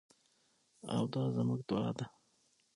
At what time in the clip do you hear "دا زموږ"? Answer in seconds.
1.13-1.61